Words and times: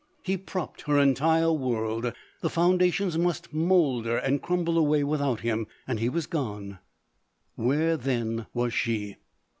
He 0.23 0.35
propped 0.35 0.81
her 0.87 0.97
entire 0.97 1.53
world; 1.53 2.11
the 2.39 2.49
foundations 2.49 3.19
must 3.19 3.53
moulder 3.53 4.17
and 4.17 4.41
crumble 4.41 4.75
away 4.79 5.03
without 5.03 5.41
him— 5.41 5.67
and 5.87 5.99
he 5.99 6.09
was 6.09 6.25
gone— 6.25 6.79
where 7.55 7.97
then 7.97 8.47
was 8.51 8.73
she 8.73 9.17